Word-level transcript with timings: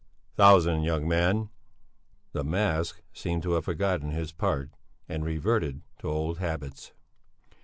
"Thousand, 0.35 0.81
young 0.81 1.07
man!" 1.07 1.49
The 2.31 2.43
mask 2.43 3.03
seemed 3.13 3.43
to 3.43 3.51
have 3.51 3.65
forgotten 3.65 4.09
his 4.09 4.31
part 4.31 4.71
and 5.07 5.23
reverted 5.23 5.83
to 5.99 6.07
old 6.09 6.39
habits. 6.39 6.91